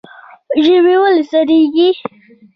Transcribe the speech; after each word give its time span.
ژمی 0.63 0.95
ولې 1.01 1.23
سړیږي؟ 1.31 1.89